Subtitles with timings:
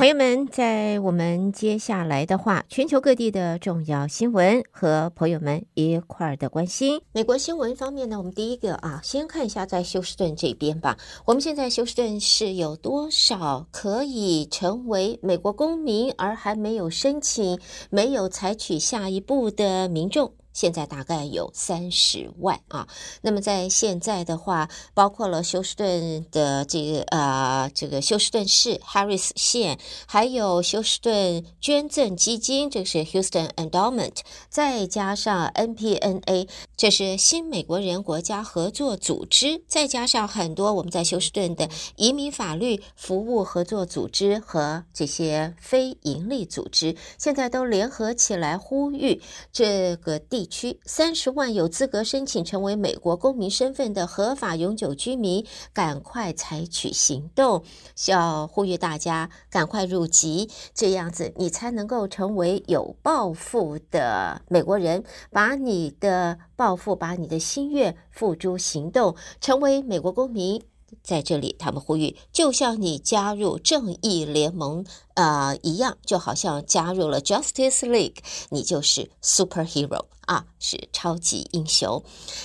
[0.00, 7.02] 朋友们，在我们接下来的话，全球各地的重要新闻和朋友们一块儿的关心。
[7.12, 10.96] 美国新闻方面呢，我们第一个啊，先看一下在休斯顿这边吧。
[11.26, 20.32] 我们现在休斯顿是有多少可以成为美国公民而还没有申请、没有采取下一步的民众？
[20.52, 22.88] 现在大概有三十万啊，
[23.22, 34.16] 那么在现在的话，包括了休斯顿的这个呃这个休斯顿市 Harris 县，还有休斯顿捐赠基金，这是 Houston Endowment，
[34.48, 50.39] 再加上 NPNA，这是新美国人国家合作组织，再加上很多我们在休斯顿的移民法律服务合作组织和这些非盈利组织，现在都联合起来呼吁这个地。
[50.40, 55.44] 地区三十万有资格申请成为美国公民身份的合法永久居民，
[55.74, 57.62] 赶快采取行动，
[58.08, 70.62] 要呼吁大家赶快入籍，这样子你才能够成为有抱负的美国人，把你的抱负、把你的心愿付诸行动，成为美国公民。
[71.04, 74.84] 在这里，他们呼吁，就像你加入正义联盟、
[75.20, 78.16] 呃、一样，就好像加入了 Justice League，
[78.48, 80.06] 你就是 Superhero。
[80.26, 82.04] 啊，是超级英雄。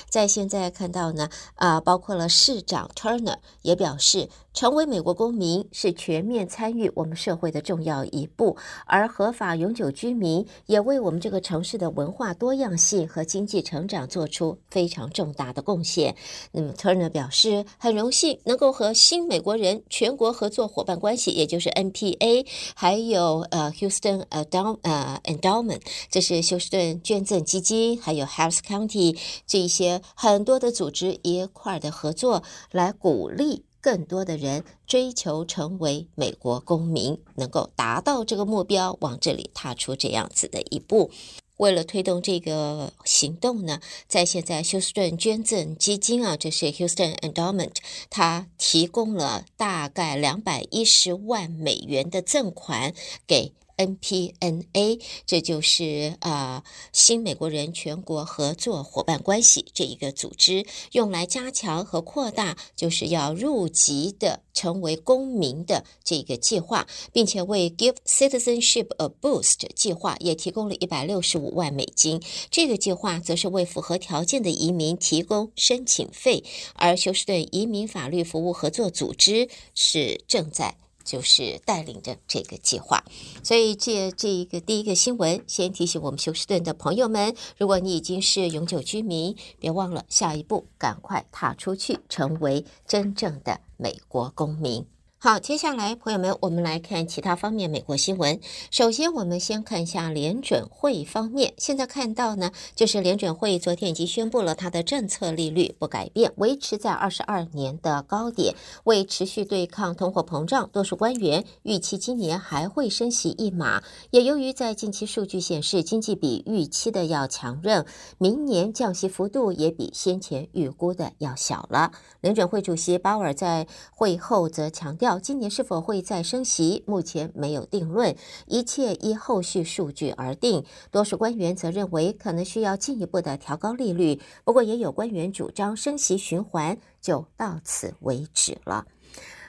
[0.09, 16.15] 在现在看到呢，啊，包括了市长 Turner 也表示，成为美国公民是全面参与我们社会的重要一步，而合法永久居民也为我们这个城市的文化多样性和经济成长做出非常重大的贡献。
[16.53, 28.01] 那么 Turner 表示，很荣幸能够和新美国人全国合作伙伴关系，也就是 NPA，还有呃 Houston Endow 呃 Endowment，这是休斯顿捐赠基金。
[28.01, 41.11] 还有 Harris County 这一些很多的组织一块的合作，来鼓励更多的人追求成为美国公民，能够达到这个目标，往这里踏出这样子的一步。
[41.57, 47.75] 为了推动这个行动呢，在现在休斯顿捐赠基金啊，这是 Houston Endowment，
[48.09, 52.93] 它提供了大概两百一十万美元的赠款
[53.25, 53.53] 给。
[53.77, 56.63] NPNA，这就是啊、呃，
[56.93, 72.21] 新美国人全国合作伙伴关系这一个组织，用来加强和扩大，就是要入籍的成为公民的这个计划，并且为 Give Citizenship a Boost 计划也提供了一百六十五万美金。
[72.49, 76.43] 这个计划则是为符合条件的移民提供申请费，
[76.75, 80.77] 而休斯顿移民法律服务合作组织是正在。
[81.05, 83.05] 就是带领着这个计划，
[83.43, 94.85] 所以借这一个第一个新闻，先提醒我们休斯顿的朋友们：如果你已经是永久居民，别忘了下一步赶快踏出去，成为真正的美国公民。
[95.25, 98.39] 好，接下来朋友们，我们来看其他方面美国新闻。
[98.69, 101.55] 首先，我们先看一下联准会方面。
[101.57, 108.53] 现在看到呢，就是联准会昨天已经宣布了它的政策利率不改变，维持在二十二年的高点。
[108.83, 113.81] 为持续对抗通货膨胀，多数官员预期今年还会升息一码。
[114.11, 117.83] 也由于在近期数据显示经济比预期的要强韧，
[118.19, 121.91] 明年降息幅度也比先前预估的要小了。
[122.21, 125.14] 联准会主席鲍尔在会后则强调。
[125.19, 128.15] 今年是否会再升息，目前没有定论，
[128.47, 130.63] 一切依后续数据而定。
[130.91, 138.85] 多数官员则认为可能需要进一步的调高利率，不过也有官员主张升息循环就到此为止了。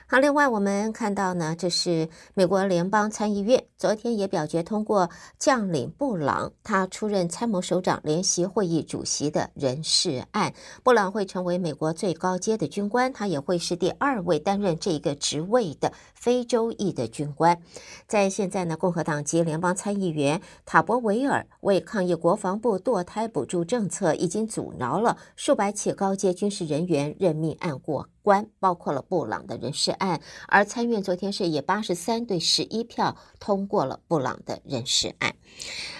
[0.09, 10.53] 好，另外我们看到呢，这是美国联邦参议院昨天也表决通过将领布朗他出任参谋首长联席会议主席的人事案。
[10.81, 17.61] 布朗会成为美国最高阶的军官，他也会是第二位担任这个职位的非洲裔的军官。
[18.07, 28.07] 在现在呢，共和党籍联邦参议员塔博维尔为抗议国防部堕胎补助政策，已经阻挠了数百起高阶军事人员任命案过。
[28.27, 30.19] 关包括了布朗的人事案，
[30.49, 35.37] 而参院昨天是以八十三对十一票通过了布朗的人事案。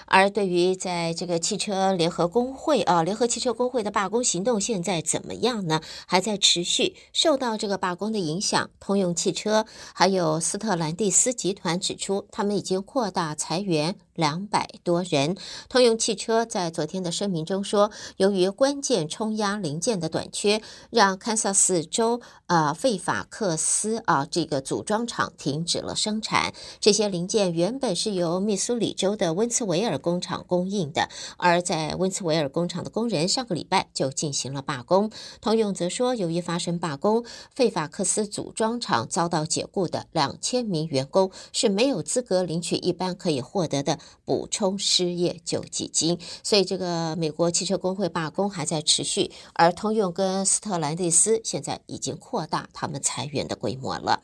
[0.07, 5.81] 而对于在这个汽车联合工会啊，联合汽车工会的罢工行动现在怎么样呢？
[6.06, 8.69] 还在持续受到这个罢工的影响。
[8.80, 15.36] 通用汽车还有斯特兰蒂斯集团指出，他们已经扩大裁员两百多人。
[15.68, 26.54] 通用汽车在昨天的声明中说，由于关键冲压零件的短缺，让堪萨斯州啊费法克斯啊这个组装厂停止了生产。
[26.80, 29.96] 这些零件原本是由密苏里州的温茨维尔。
[29.97, 31.09] 工厂供应的。
[31.38, 35.11] 而在温茨维尔工厂的工人上个礼拜就进行了罢工。
[35.41, 37.23] 通用则说，由于发生罢工，
[37.53, 46.19] 费法克斯组装厂遭到解雇的两千名员工是没有资格领取一般可以获得的补充失业救济金。
[46.44, 49.31] 所以，这个美国汽车工会罢工还在持续。
[49.53, 54.21] 而通用跟斯特兰蒂斯现在已经扩大他们裁员的规模了。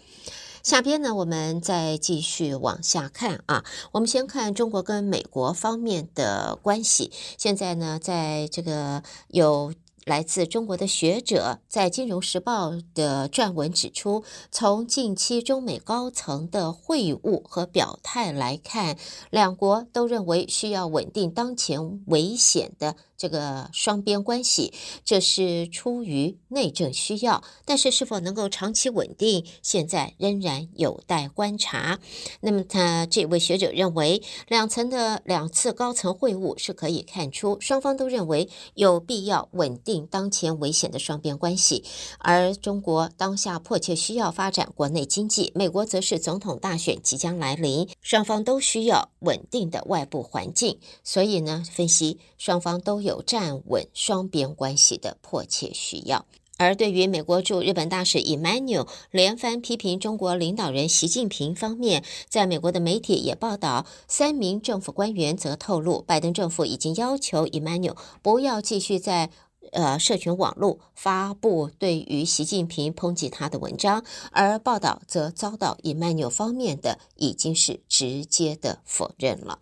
[0.64, 3.66] 下边呢，我们再继续往下看啊。
[3.92, 7.12] 我们先看中国跟美国方面的关系。
[7.38, 9.74] 现在呢，在这个有。
[10.06, 18.98] 来自中国的学者在《金融时报》的撰文指出，从近期中美高层的会晤和表态来看，
[19.30, 22.98] 两国都认为需要稳定当前危险的。
[23.24, 24.74] 这个双边关系，
[25.06, 32.02] 这是出于内政需要，但是是否能够长期稳定，现在仍然有待观察。
[32.42, 41.86] 那么，他这位学者认为，两层的两次高层会晤是可以看出，双方都认为有必要稳定当前危险的双边关系，
[42.20, 50.78] 而中国当下迫切需要发展国内经济，美国则是总统大选即将来临，双方都需要稳定的外部环境。
[51.06, 53.13] 所以呢，分析双方都有。
[53.14, 56.26] 有站稳双边关系的迫切需要，
[56.58, 69.30] 而对于美国驻日本大使 Emanuel 连番批评中国领导人习近平方面，在美国的媒体也报道，三名政府官员则透露，拜登政府已经要求 Emanuel 不要继续在。
[69.72, 79.60] 呃，社群网络发布对于习近平抨击他的文章，而报道则遭到以曼纽方面的已经是直接的否认了。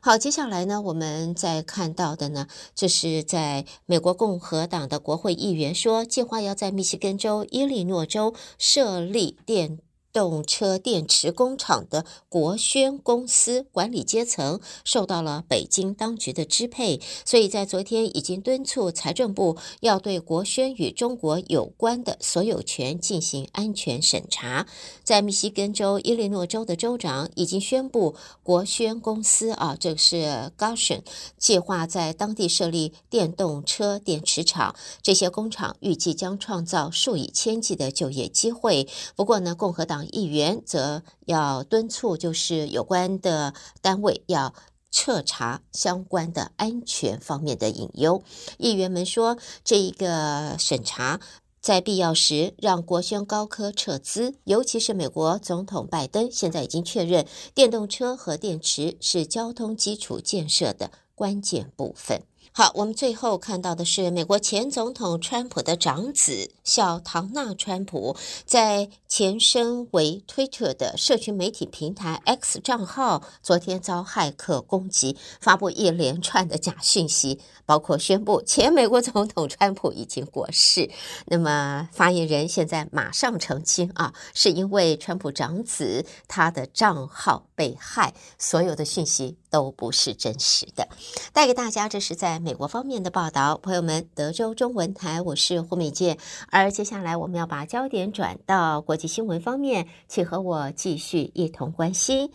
[0.00, 9.80] 好，接下来呢，我们再看到的呢，这是在美国共和党的国会议员说，计划要在密西根州、伊利诺州设立电。
[10.18, 24.66] 动车电池工厂的国轩公司管理阶层受到了北京当局的支配，所以在昨天已经敦促财政部要对国轩与中国有关的所有权进行安全审查。
[25.04, 31.02] 在密西根州、伊利诺州的州长已经宣布，国轩公司啊，这是 Gotion
[31.38, 38.88] 计划在当地设立电动车电池厂，这些工厂预计将创造数以千计的就业机会。
[39.14, 40.07] 不过呢，共和党。
[40.08, 44.54] 议员则要敦促，就是有关的单位要
[44.90, 48.22] 彻查相关的安全方面的隐忧。
[48.56, 51.20] 议员们说，这一个审查
[51.60, 62.22] 在必要时让国轩高科撤资，尤其是美国总统拜登现在已经确认，电动车和电池是交通基础建设的关键部分。
[62.52, 80.90] 好，我们最后看到的是美国前总统川普的长子小唐纳川普，在前身为推特的社群媒体平台 X 账号，昨天遭骇客攻击，发布一连串的假讯息，包括宣布前美国总统川普已经过世。
[81.26, 90.86] 那么发言人现在马上澄清啊，是因为川普长子他的账号被害，所有的讯息都不是真实的。
[91.32, 92.38] 带给大家，这是在。
[92.38, 96.16] 美国方面的报道，朋友们，德州中文台，我是胡美健。
[96.50, 102.30] 而接下来我们要把焦点转到国际新闻方面，请和我继续一同关心。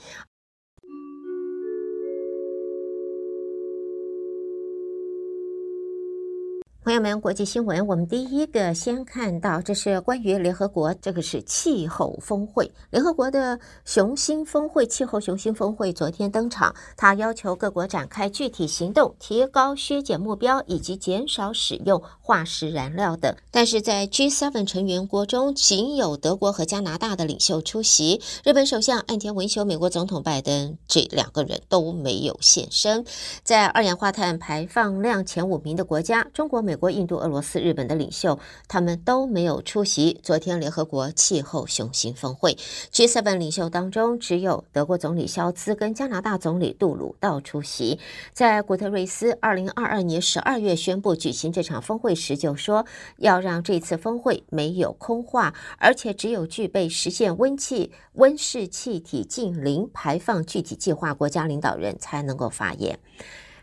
[6.83, 12.69] 朋友们，国际新闻，我们第一个先看到，这是关于联合国，这个是气候峰会。
[12.89, 23.33] 联合国的雄心峰会，气候雄心峰会昨天登场，他要求各国展开具体行动，提高削减目标以及减少使用化石燃料等。
[23.49, 33.05] 但是在 G7 成员国中，仅有德国和加拿大的领袖出席，日本首相岸田文雄、美国总统拜登这两个人都没有现身。
[33.41, 36.72] 在二氧化碳排放量前五名的国家，中国、美。
[36.73, 42.57] 美国、印度、俄罗斯、日本的领袖，他们都没有出席昨天联合国气候雄心峰会。
[42.91, 47.99] G7 领袖当中，只有德国总理肖兹跟加拿大总理杜鲁道出席。
[48.31, 52.87] 在古特瑞斯二零二二年十二月宣布举行这场峰会时，就说
[53.17, 62.97] 要让这次峰会没有空话，而且只有具备实现温气温室气体净零排放具体计划国家领导人才能够发言。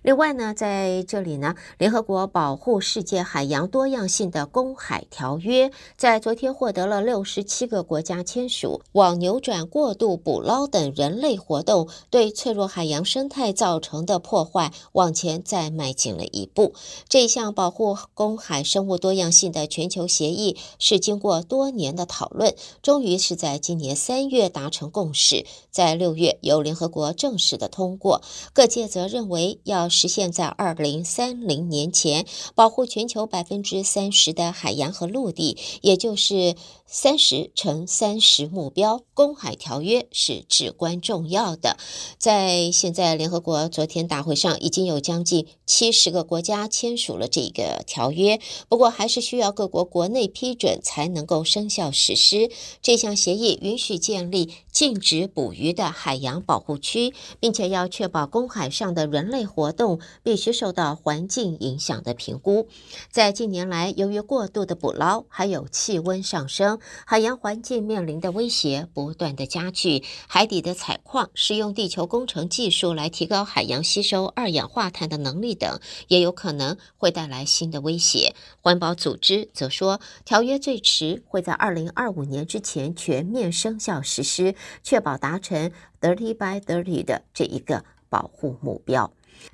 [0.02, 16.72] 另外呢，在这里呢，联合国保护世界海洋多样性的公海条约在昨天获得了六十七个国家签署，往扭转过度捕捞等人类活动对脆弱海洋生态造成的破坏往前再迈进了一步。
[17.06, 28.22] 这项保护公海生物多样性的全球协议是经过多年的讨论，终于是在今年三月达成共识，在六月由联合国正式的通过。
[28.54, 36.54] 各界则认为要实现在二零三零年前保护全球百分之三十的海洋和陆地，也就是
[36.86, 39.02] 三十乘三十目标。
[39.12, 41.76] 公海条约是至关重要的。
[42.16, 52.50] 在现在联合国昨天大会上，已经有将近七十个国家签署了这个条约，不过还是需要各国国内批准才能够生效实施。
[52.80, 62.68] 这项协议允许建立禁止捕鱼的海洋保护区，并且要确保公海上的人类活动必须受到环境影响的评估。
[63.10, 70.04] 在近年来，由于过度的捕捞，还有气温上升，海洋环境面临的威胁不断的加剧。
[70.28, 78.34] 海底的采矿、使用地球工程技术来提高海洋吸收二氧化碳的能力等，也有可能会带来新的威胁。
[78.60, 85.72] 环保组织则说，条约最迟会在二零二五年之前全面生效实施，确保达成
[86.02, 89.10] “thirty by thirty” 的这一个保护目标。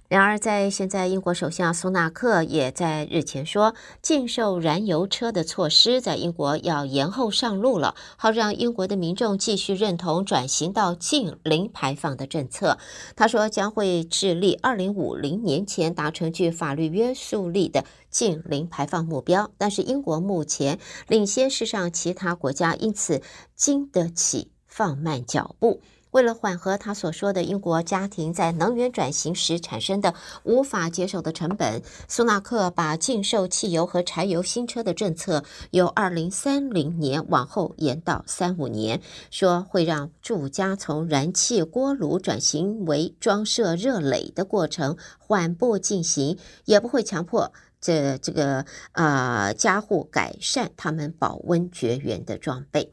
[0.08, 12.78] 然而，在现在，英国首相苏纳克也在日前说，禁售燃油车的措施在英国要延后上路了，好让英国的民众继续认同转型到净零排放的政策。
[13.16, 20.78] 他说将会致力二零五零年前达成具法律约束力的净零排放目标，但是英国目前
[21.08, 23.22] 领先世上其他国家，因此
[23.56, 25.80] 经得起放慢脚步。
[26.16, 52.92] 为了缓和他所说的英国家庭在能源转型时产生的无法接受的成本，苏纳克把禁售汽油和柴油新车的政策由二零三零年往后延到三五年，说会让住家从燃气锅炉转型为装设热垒的过程缓步进行，也不会强迫这这个呃加户改善他们保温绝缘的装备。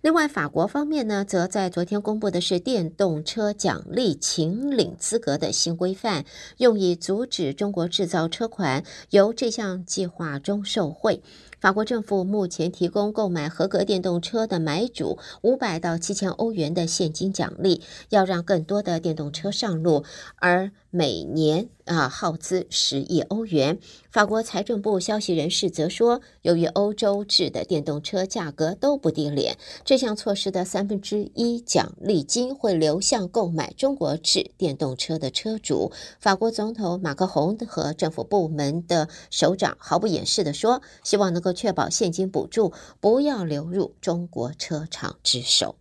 [0.00, 6.24] 另外，法国方面呢，则在昨天公布的是电动车奖励请领资格的新规范，
[6.56, 11.22] 用以阻止中国制造车款由这项计划中受贿。
[11.60, 20.04] 法国政府目前提供购买合格电动车的买主五百到七千欧元的现金奖励，要让更多的电动车上路，
[20.36, 23.78] 而每年啊耗资十亿欧元。
[24.10, 35.92] 法国财政部消息人士则说，由于欧洲制的电动车价格都不低廉，这项措施的三分之一奖励金会流向购买中国制电动车的车主。
[36.18, 41.48] 法国总统马克宏和政府部门的首长毫不掩饰地说，希望能够。
[41.58, 45.74] 确保现金补助不要流入中国车厂之手。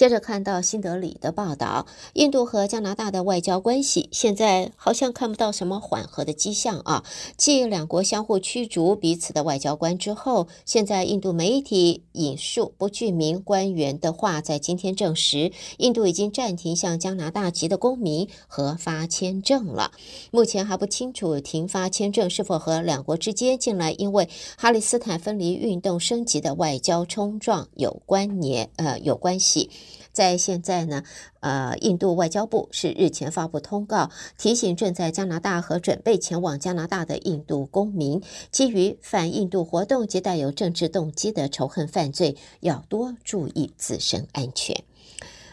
[0.00, 7.04] 接着看到新德里的报道，印度和加拿大的外交关系现在好像看不到什么缓和的迹象啊。
[7.36, 19.90] 继两国相互驱逐彼此的外交官之后，现在印度媒体引述不具名官员的话，在今天证实，印度已经暂停向加拿大籍的公民核发签证了。
[20.30, 29.68] 目前还不清楚停发签证是否和两国之间近来因为哈里斯坦分离运动升级的外交冲撞有关联，呃，有关系。
[30.12, 31.02] 在现在呢，
[31.40, 44.84] 呃，印度外交部是日前发布通告，提醒正在加拿大和准备前往加拿大的印度公民，基于反印度活动及带有政治动机的仇恨犯罪，要多注意自身安全。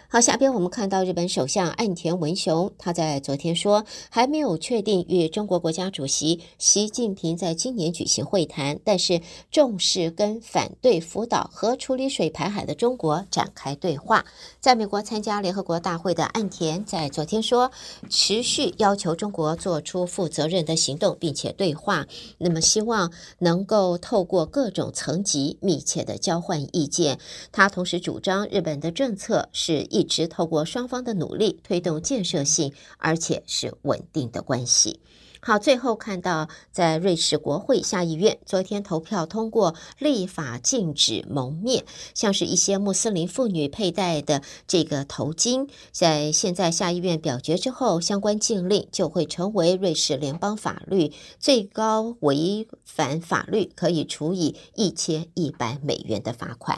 [0.10, 9.20] 好，下边我们看到日本首相岸田文雄，他在昨天说，还没有确定与中国国家主席习近平在今年举行会谈，但是
[9.52, 14.24] 重视跟反对福岛核处理水排海的中国展开对话。
[14.62, 17.70] 在美国参加联合国大会的岸田在昨天说，
[18.10, 22.08] 持续要求中国做出负责任的行动，并且对话。
[22.38, 27.20] 那么希望能够透过各种层级密切的交换意见。
[27.52, 29.86] 他同时主张日本的政策是。
[29.98, 35.00] 一直透过双方的努力推动建设性而且是稳定的关系。
[35.40, 56.78] 好，最后看到在瑞士国会下议院昨天投票通过立法禁止蒙面，像是一些穆斯林妇女佩戴的这个头巾，在现在下议院表决之后，相关禁令就会成为瑞士联邦法律，最高违反法律可以处以一千一百美元的罚款。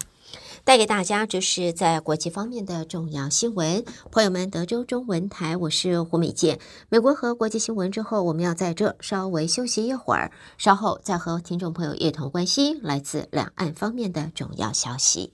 [0.63, 3.83] 带给大家就是在国际方面的重要新闻。
[4.11, 6.59] 朋友们，德州中文台，我是胡美健。
[6.89, 15.33] 美国和国际新闻之后，我们要在这稍微休息一会儿，稍后再和听众朋友一同关心来自两岸方面的重要消息。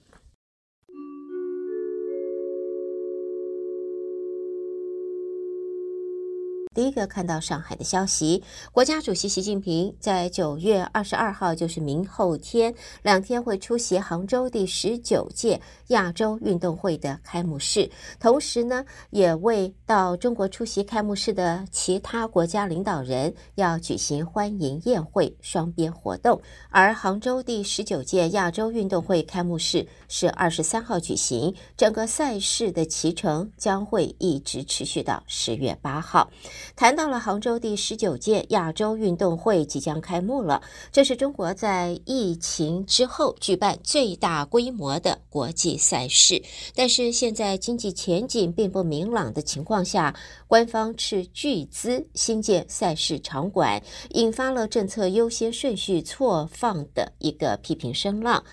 [6.75, 17.89] 第一个看到上海的消息，国家主席习近平在九月二十二号，就是明后天两天会出席杭州第十九届亚洲运动会的开幕式，
[18.19, 26.41] 同时呢，也为到中国出席开幕式的其他国家领导人要举行欢迎宴会双边活动。
[26.69, 36.29] 而杭州第十九届亚洲运动会开幕式是二十三号举行，整个赛事的期程将会一直持续到十月八号。
[36.75, 46.41] 谈到了杭州第十九届亚洲运动会即将开幕了，这是中国在疫情之后举办最大规模的国际赛事。
[46.75, 50.15] 但是现在经济前景并不明朗的情况下，
[50.47, 58.43] 官方斥巨资新建赛事场馆，引发了政策优先顺序错放的一个批评声浪。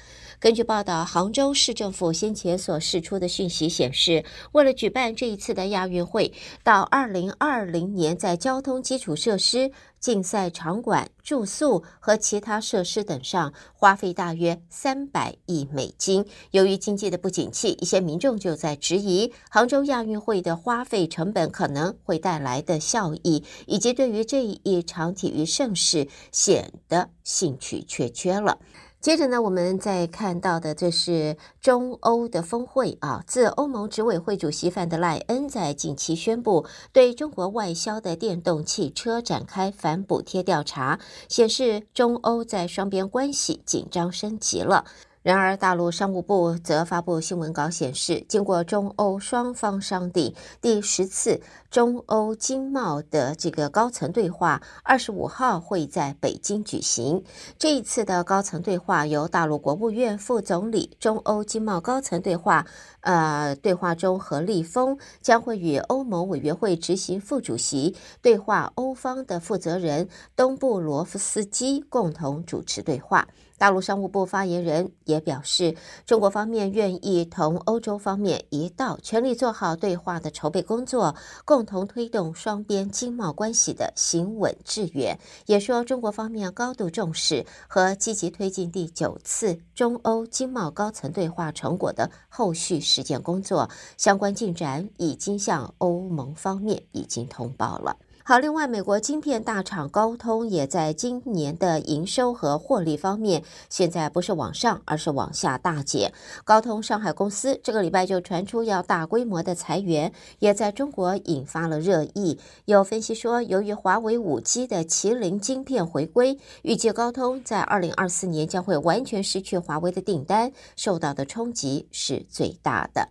[0.42, 6.32] 根据报道，杭州市政府先前所释出的讯息显示，为了举办这一次的亚运会，
[6.64, 9.70] 到二零二零年，在交通基础设施、
[10.00, 16.26] 竞赛场馆、住宿和其他设施等上花费大约三百亿美金。
[16.50, 28.58] 由于经济的不景气，一些民众就在质疑杭州亚运会的花费成本可能会带来的效益，以及对于这一场体育盛事显得兴趣缺缺了。
[29.02, 33.24] 接着呢，我们再看到的这是中欧的峰会啊。
[33.26, 44.84] 自欧盟执委会主席范德赖恩在近期宣布对中国外销的电动汽车展开反补贴调查，显示中欧在双边关系紧张升级了。
[45.22, 57.22] 然而，大陆商务部则发布新闻稿显示，经过中欧双方商定，第十次中欧经贸的这个高层对话，二十五号会在北京举行。
[57.56, 62.66] 这一次的高层对话由大陆国务院副总理、中欧经贸高层对话，
[63.02, 73.28] 呃，对话中何立峰将会与欧盟委员会执行副主席对话欧方的负责人东布罗夫斯基共同主持对话。
[73.62, 81.14] 大陆商务部发言人也表示，中国方面愿意同欧洲方面一道，全力做好对话的筹备工作，
[81.44, 85.16] 共同推动双边经贸关系的行稳致远。
[85.46, 97.96] 也说，中国方面高度重视和积极推进第九次中欧经贸高层对话成果的后续实践工作，相关进展已经向欧盟方面已经通报了。
[98.24, 106.12] 好，另外，美国晶片大厂高通也在今年的营收和获利方面，现在不是往上，而是往下大减。
[106.44, 112.38] 高通上海公司这个礼拜就传出要大规模的裁员，也在中国引发了热议。
[112.64, 123.08] 有分析说，由于华为五 G 的麒麟晶片回归，预计高通在二零二四年将会完全失去华为的订单，受到的冲击是最大的。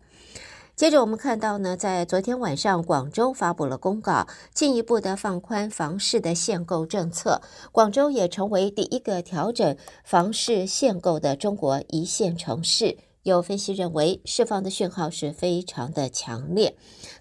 [0.81, 7.39] 接着我们看到呢，在昨天晚上，广州发布了公告，进一步的放宽房市的限购政策。
[7.71, 12.97] 广州也成为第一个调整房市限购的中国一线城市。
[13.23, 16.75] 有分析认为，释放的讯号是非常的强烈。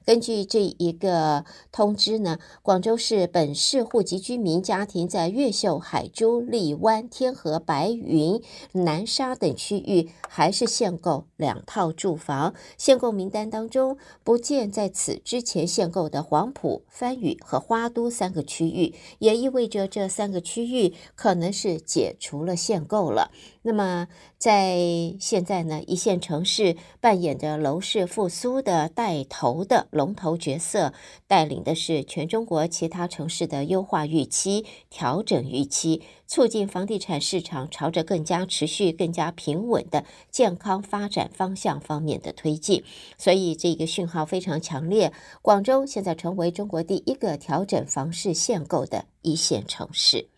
[0.07, 12.55] 根据这一个通知呢，广州市本市户籍居民家庭在越秀、海珠、荔湾、天河、白云、南沙等区域还是限购两套住房。
[12.79, 23.31] 限购名单当中不见在此之前限购的黄埔、番禺和花都三个区域，也意味着这三个区域可能是解除了限购了。
[23.63, 24.79] 那么在
[25.21, 30.95] 现在呢，一线城市扮演着楼市复苏的带头的龙头角色，
[31.27, 42.83] 带领的是全中国其他城市的优化预期、调整预期，促进房地产市场朝着更加持续、更加平稳的健康发展方向方面的推进。
[43.19, 50.29] 所以这个讯号非常强烈，广州现在成为中国第一个调整房市限购的一线城市。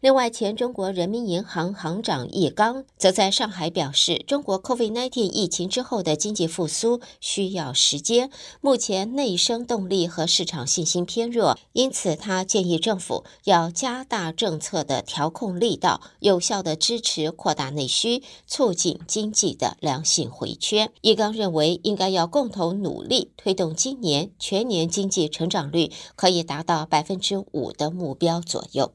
[0.00, 8.30] 另外，前中国人民银行行长易纲则在上海表示，中国 COVID-19 疫情之后的经济复苏需要时间，
[8.60, 20.90] 目前内生动力和市场信心偏弱，因此他建议政府要加大政策的调控力道，有效地支持扩大内需，促进经济的良性回圈。
[21.02, 28.92] 易纲认为，应该要共同努力，推动今年全年经济成长率可以达到百分之五的目标左右。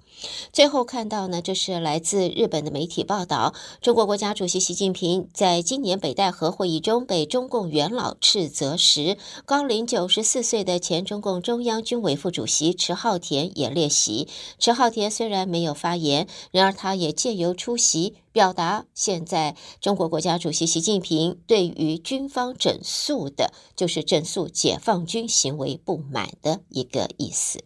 [0.54, 14.28] 最最后看到呢，这是来自日本的媒体报道，中国国家主席习近平在今年北戴河会议中被中共元老斥责时，高龄九十四岁的前中共中央军委副主席迟浩田也列席。
[14.58, 18.16] 迟浩田虽然没有发言，然而他也借由出席。
[18.36, 27.64] 表达现在中国国家主席习近平对于军方整肃的，就是整肃解放军行为不满的一个意思，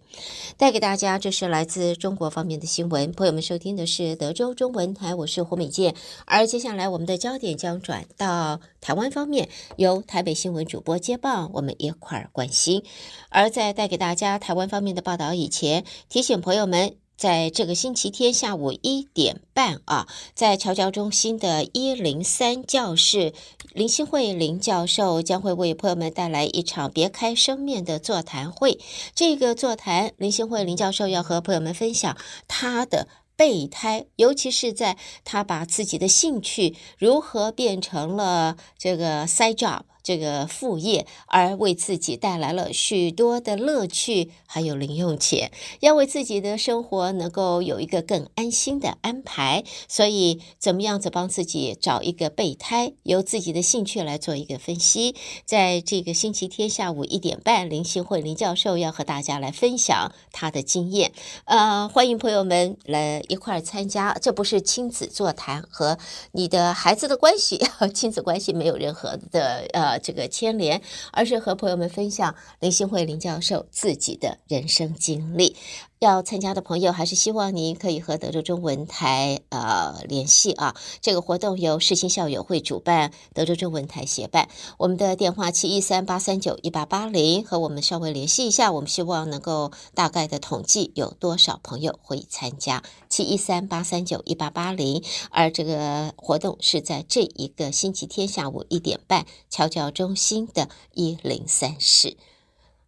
[0.57, 3.11] 带给大家，这是来自中国方面的新闻。
[3.11, 5.95] 朋友们收听的是德州中文台，我是胡美健。
[6.25, 12.83] 而接下来我们的焦点将转到台湾方面，由台北新闻主播接报，我们一块儿关心。
[13.29, 17.08] 而在带给大家台湾方面的报道以前，提醒朋友们。
[17.19, 23.33] 在这个星期天下午一点半啊，在侨教中心的一零三教室，
[23.73, 28.79] 林新慧林教授将会为朋友们带来一场别开生面的座谈会。
[29.13, 39.81] 这个座谈，林新慧林教授要和朋友们分享他的备胎，尤其是在他把自己的兴趣如何变成了这个 side job。
[40.09, 49.63] 这个副业，而为自己带来了许多的乐趣，还有零用钱，要为自己的生活能够有一个更安心的安排。
[49.87, 55.15] 所以，怎么样子帮自己找一个备胎，由自己的兴趣来做一个分析。
[55.45, 61.11] 在这个星期天下午一点半，林信惠林教授要和大家来分享他的经验。
[61.45, 64.17] 呃，欢迎朋友们来一块儿参加。
[64.19, 65.99] 这不是亲子座谈，和
[66.31, 67.61] 你的孩子的关系，
[67.93, 69.98] 亲子关系没有任何的呃。
[69.99, 70.81] 这个牵连，
[71.11, 75.55] 而是和朋友们分享林新慧林教授自己的人生经历。
[75.99, 80.73] 要参加的朋友，还是希望您可以和德州中文台呃联系啊。
[81.01, 84.47] 这个活动由世新校友会主办，德州中文台协办。
[84.77, 88.71] 我们的电话七一三八三九一八八零，和我们稍微联系一下。
[88.71, 95.03] 我们希望能够大概的统计有多少朋友会参加，七一三八三九一八八零。
[95.31, 102.15] 而这个活动是在这一个星期天下午一点半，侨教中心的一零三室。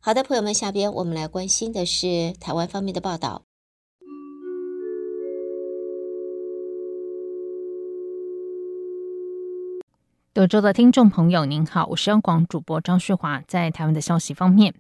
[0.04, 3.44] 好的，朋友们，下边我们来关心的是台湾方面的报道。
[10.34, 13.44] 德州的听众朋友，您好，我是央广主播张旭华。
[13.48, 14.74] 在台湾的消息方面，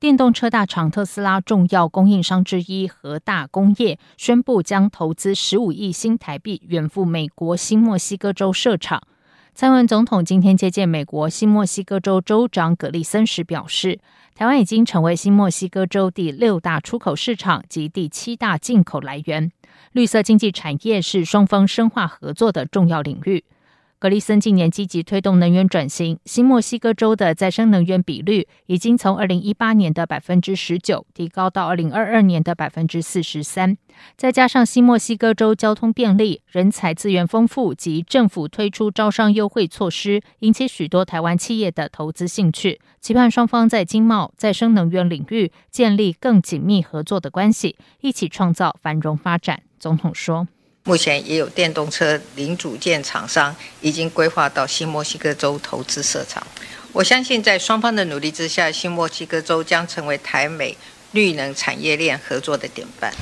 [0.00, 9.02] 电动车大厂特斯拉重要供应商之一和大工业宣布将投资十五亿新台币远赴美国新墨西哥州设厂。
[9.54, 14.00] 蔡文总统今天接见美国新墨西哥州州长葛利森时表示，
[14.34, 19.52] 台湾已经成为新墨西哥州第六大出口市场及第七大进口来源。
[19.92, 23.44] 绿色经济产业是双方深化合作的重要领域。
[24.02, 33.78] 格利森近年积极推动能源转型，新墨西哥州的再生能源比率已经从二零一八年的百分之十九提高到二零二二年的百分之四十三。
[34.16, 49.62] 再加上新墨西哥州交通便利、人才资源丰富及政府推出招商优惠措施，引起许多台湾企业的投资兴趣，期盼双方在经贸、再生能源领域建立更紧密合作的关系，一起创造繁荣发展。
[49.78, 50.48] 总统说。
[50.84, 56.44] 目前也有电动车零组件厂商已经规划到新墨西哥州投资设厂。
[56.92, 60.76] 我相信在双方的努力之下，新墨西哥州将成为台美
[61.12, 63.12] 绿能产业链合作的典范。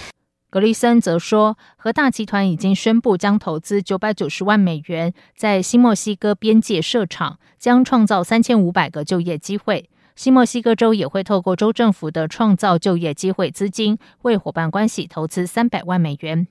[0.49, 9.89] 格里森则说，和大集团已经宣布将投资九百九十万美元在新墨西哥边界设厂，将创造三千五百个就业机会。
[10.17, 16.49] 新墨西哥州也会透过州政府的创造就业机会资金，为伙伴关系投资三百万美元。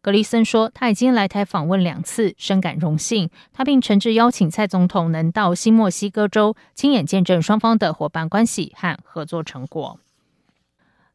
[0.00, 3.28] 格里森说，他已经来台访问两次，深感荣幸。
[3.52, 9.98] 他并诚挚邀请蔡总统能到新墨西哥州亲眼见证双方的伙伴关系和合作成果。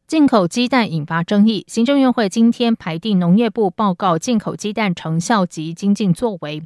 [0.06, 6.62] 进口鸡蛋引发争议，行政院会今天排定农业部报告进口鸡蛋成效及经济作为。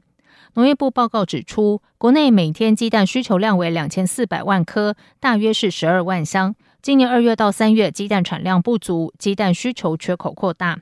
[0.56, 6.56] 农业部报告指出，国内每天鸡蛋需求量为两千四百万颗，大约是十二万箱。
[6.82, 10.80] 今年二月到三月，鸡蛋产量不足，鸡蛋需求缺口扩大。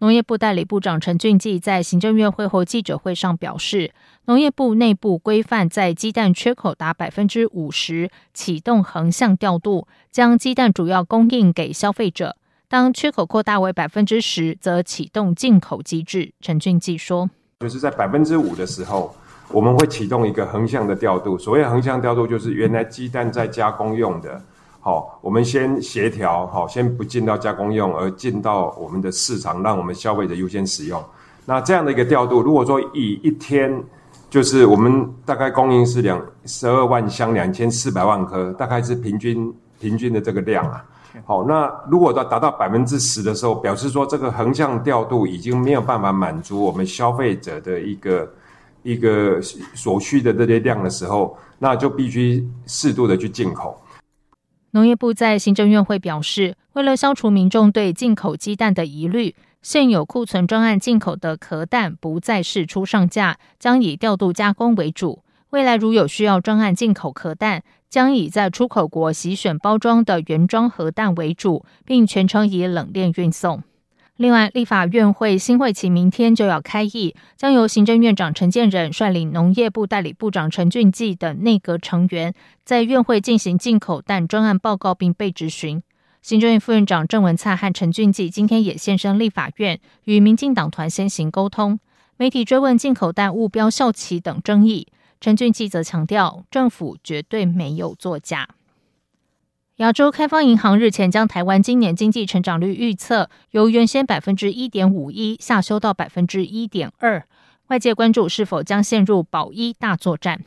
[0.00, 3.92] 农业部代理部长陈俊记在行政院会后记者会上表示，
[4.24, 12.36] 农业部内部规范在鸡蛋缺口达百分之五十，启动横向调度，将鸡蛋主要供应给消费者。
[12.66, 16.32] 当缺口扩大为百分之十，则启动进口机制。
[16.40, 19.14] 陈俊记说，就是在百分之五的时候，
[19.50, 21.36] 我们会启动一个横向的调度。
[21.36, 24.42] 所谓横向调度，就是原来鸡蛋在加工用的。
[24.82, 31.02] 好，我们先协调，好，先不进到加工用，而进到我们的市场，让我们消费者优先使用。
[31.44, 33.82] 那这样的一个调度，如果说以一天，
[34.30, 40.82] 就是我们大概供应是两十二万箱，两千四百万颗，大概是平均平均的这个量啊。
[41.26, 48.32] 好，那如果到达到百分之十的时候，表示说这个横向调度已经没有办法满足我们消费者的一个
[48.82, 49.38] 一个
[49.74, 53.78] 所需的这些量的时候，那就必须适度的去进口。
[54.72, 65.22] 农业部在行政院会表示，为了消除民众对进口鸡蛋的疑虑，现有库存专案进口的壳蛋不再释出上架，将以调度加工为主。
[65.50, 73.64] 未来如有需要专案进口壳蛋，将以在出口国洗选包装的原装盒蛋为主，并全程以冷链运送。
[74.20, 85.82] 另外，立法院会新会期明天就要开议，将由行政院长陈建仁率领农业部代理部长陈俊记等内阁成员在院会进行进口蛋专案报告并被质询。
[86.20, 91.80] 行政院副院长郑文灿和陈俊记今天也现身立法院，与民进党团先行沟通。
[92.18, 94.86] 媒体追问进口蛋误标效期等争议，
[95.18, 98.46] 陈俊记则强调，政府绝对没有作假。
[99.80, 107.24] 亚洲开发银行日前将台湾今年经济成长率预测由原先百分之一点五一下修到百分之一点二，
[107.68, 110.44] 外界关注是否将陷入保一大作战。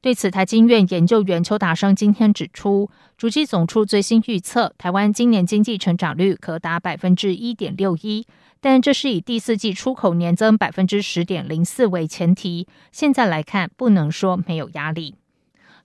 [0.00, 8.26] 对此，台经院研究员邱达生今天指出，主计总处最新预测台湾今年经济成长率可达百分之一点六一，
[8.60, 12.66] 但这是以第四季出口年增百分之十点零四为前提。
[12.90, 15.14] 现在来看，不能说没有压力。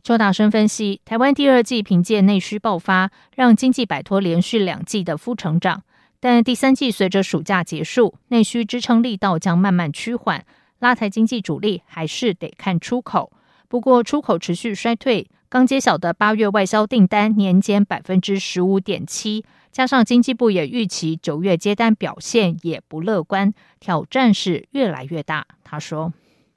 [0.01, 5.83] 邱大生分析，台湾第二季凭借内需爆发，让经济摆脱连续两季的负成长。
[6.21, 10.43] 但第三季随着暑假结束，内需支撑力道将慢慢趋缓，
[10.79, 13.31] 拉抬经济主力还是得看出口。
[13.67, 25.45] 不过出口持续衰退，刚揭晓的八月外销订单年减百分之十五点七，加上经济部也预期九月接单表现也不乐观，挑战是越来越大。
[25.63, 26.11] 他说。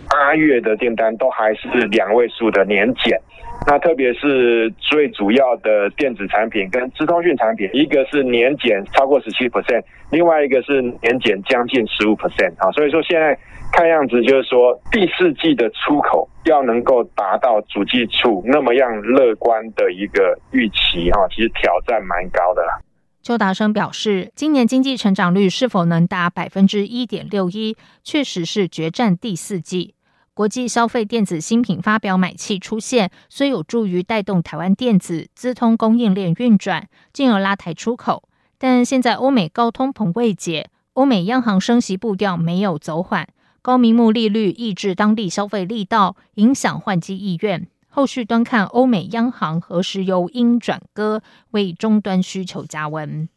[0.08, 3.18] 八月的订单都还是两位数的年减，
[3.66, 13.36] 那特别是最主要的电子产品跟资通讯产品，一个是年减超过十七 percent，另外一个是年减将近十五 percent 啊，所以说现在
[13.72, 22.78] 看样子就是说第四季的出口要能够达到主计处那么样乐观的一个预期啊，其实挑战蛮高的啦。
[23.22, 29.94] 邱达生表示，今年经济成长率是否能达百分之一点六一，确实是决战第四季。
[30.34, 38.24] 国际消费电子新品发表买气出现，虽有助于带动台湾电子资通供应链运转，进而拉抬出口。
[38.58, 43.28] 但现在欧美高通膨未解，欧美央行升息步调没有走缓，
[43.60, 47.68] 高明目利率抑制当地消费力道，影响换机意愿。
[47.94, 53.28] 后续端看欧美央行何时由鹰转鸽，为终端需求加温。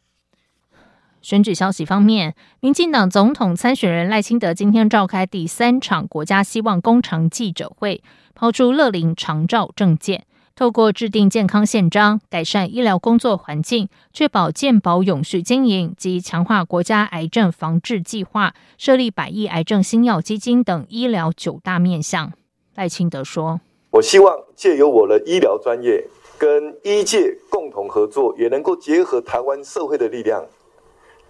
[1.20, 8.02] 选举消息方面，民进党总统参选人赖清德今天召开第三场国家希望工程记者会，
[8.34, 22.32] 抛出乐龄长照政见，透过制定健康宪章、改善医疗工作环境、确保健保永续经营及强化国家癌症防治计划、设立百亿癌症新药基金等医疗九大面向。
[22.74, 23.60] 赖清德说。
[23.96, 26.06] 我希望借由我的医疗专业
[26.36, 30.44] 跟医界共同合作，也能够结合台湾社会的力量，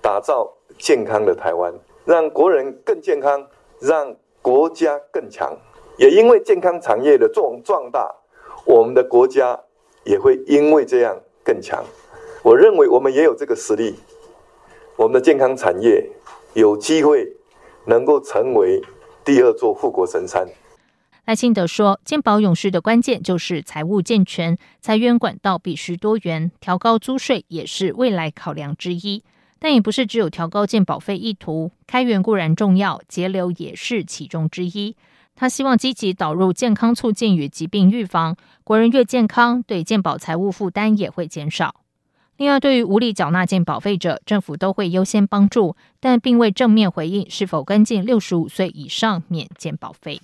[0.02, 1.72] 打造健康的台湾，
[2.04, 3.46] 让国人更健康，
[3.78, 5.56] 让国家更强。
[5.96, 8.12] 也因为健康产业的壮壮大，
[8.64, 9.56] 我们的国家
[10.02, 11.84] 也会因为这样更强。
[12.42, 13.94] 我认为我们也有这个实力，
[14.96, 16.04] 我们的健康产业
[16.54, 17.32] 有机会
[17.84, 18.82] 能够成为
[19.24, 20.48] 第二座护国神山。
[21.26, 29.24] 赖清德说：“健保永续的关键就是财务健全，财源管道必须多元，调高租税也是未来考量之一。
[29.58, 34.94] 但也不是只有调高健保费意图，开源固然重要，节流也是其中之一。
[35.34, 41.74] 他希望积极导入健康促进与疾病预防，国人越健康，对健保财务负担也会减少。
[42.36, 50.20] 另外，对于无力缴纳健保费者，政府都会优先帮助，但并未正面回应是否跟进六十五岁以上免健保费。”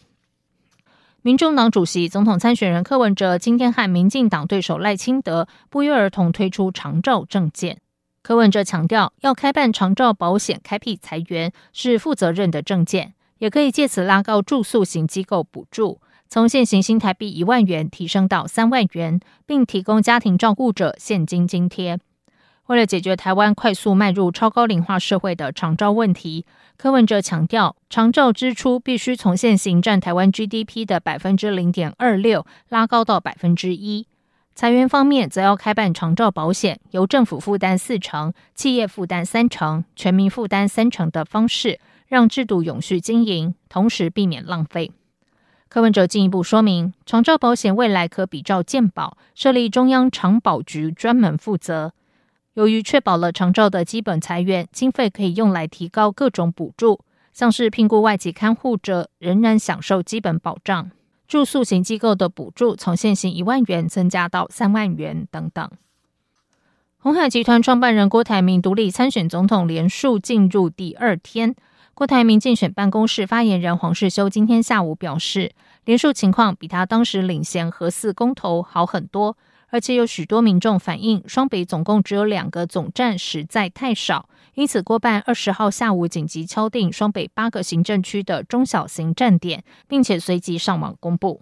[1.25, 7.79] 民众党主席、总统参选人柯文哲今天和民进党对手赖清德不约而同推出长照政见。
[8.25, 22.01] 柯文哲强调，要开办长照保险，开辟财源是负责任的政见，也可以借此拉高住宿型机构补助，从现行新台币一万元提升到三万元，并提供家庭照顾者现金津贴。
[22.67, 26.47] 为了解决台湾快速迈入超高龄化社会的长照问题，
[26.77, 34.07] 柯文哲强调，长照支出必须从现行占台湾 GDP 的百分之零点二六拉高到百分之一。
[34.55, 44.93] 财源方面，则要开办长照保险，由政府负担四成，企业负担三成，全民负担三成的方式，让制度永续经营，同时避免浪费。
[45.69, 51.93] 柯文哲进一步说明，长照保险未来可比照健保，设立中央长保局专门负责。
[52.55, 57.01] 由于确保了长照的基本财源，经费可以用来提高各种补助，
[57.33, 60.91] 像是聘雇外籍看护者仍然享受基本保障，
[61.27, 65.71] 住宿型机构的补助从现行一万元增加到三万元等等。
[66.99, 71.57] 鸿海集团创办人郭台铭独立参选总统连署进入第二天，
[71.95, 75.53] 郭台铭竞选办公室发言人黄世修今天下午表示，
[75.87, 79.39] 连署情况比他当时领衔核四公投好很多。
[79.73, 91.41] 而且有许多民众反映，双北总共只有两个总站，实在太少，因此郭办二十号下午紧急敲定双北八个行政区的中小型站点，并且随即上网公布。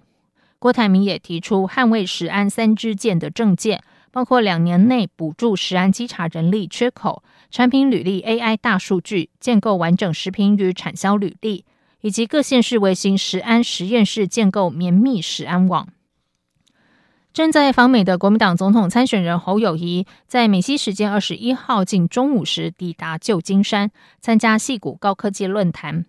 [0.61, 11.65] 郭台铭也提出捍卫食安三支箭的政见，包括两年内补助食安稽查人力缺口、产品履历 AI 大数据、建构完整食品与产销履历，
[12.03, 15.89] 以及各县市微型食安实验室建构绵密食安网。
[17.33, 26.07] 正在访美的国民党总统参选人侯友宜，在美西时间二十一号近中午时抵达旧金山，参加矽谷高科技论坛。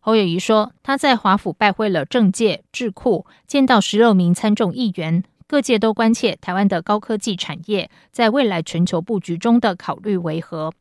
[0.00, 10.72] 侯友宜说，他在华府拜会了政界、智库，见到十六名参众议员，各界都关切台湾的高科技产业在未来全球布局中的考虑为何。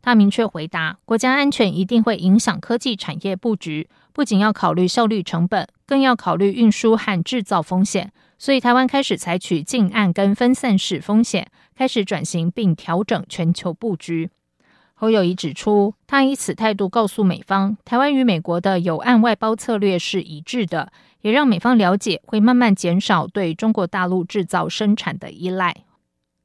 [0.00, 8.12] 他明确回答，国家安全一定会影响科技产业布局，不仅要考虑效率成本，更要考虑运输和制造风险。
[8.38, 14.30] 所以，台湾开始采取近岸跟分散式风险，开始转型并调整全球布局。
[14.94, 25.74] 侯友宜指出，他以此态度告诉美方，台湾与美国的有岸外包策略是一致的，也让美方了解会慢慢减少对中国大陆制造生产的依赖。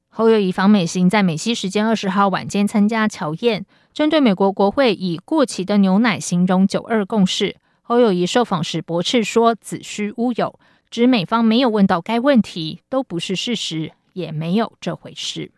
[0.10, 10.60] 侯友宜访美行在美西时间二十号晚间参加乔宴，针对美国国会以过期的牛奶形容九二共识，侯友宜受访时驳斥说子虚乌有。
[10.92, 15.52] 指美方没有问到该问题，都不是事实，也没有这回事。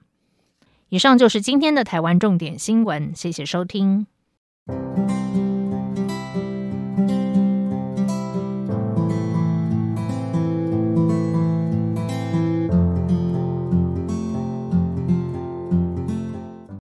[0.89, 4.05] 以上就是今天的台湾重点新闻，谢谢收听。